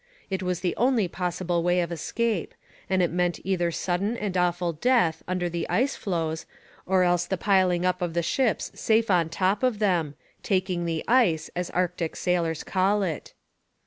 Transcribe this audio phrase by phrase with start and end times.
[0.31, 2.55] It was the only possible way of escape,
[2.89, 6.47] and it meant either sudden and awful death under the ice floes
[6.87, 11.03] or else the piling up of the ships safe on top of them 'taking the
[11.07, 13.35] ice' as Arctic sailors call it.